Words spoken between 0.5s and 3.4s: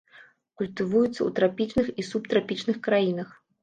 Культывуецца ў трапічных і субтрапічных краінах.